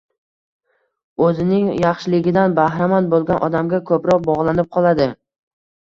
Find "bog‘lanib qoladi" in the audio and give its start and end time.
4.31-5.09